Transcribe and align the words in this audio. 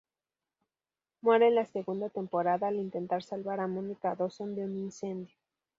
Muere 1.21 1.49
en 1.49 1.53
la 1.53 1.67
segunda 1.67 2.09
temporada, 2.09 2.69
al 2.69 2.77
intentar 2.77 3.21
salvar 3.21 3.59
a 3.59 3.67
Monica 3.67 4.15
Dawson 4.15 4.55
de 4.55 4.63
un 4.65 4.75
incendio. 4.79 5.35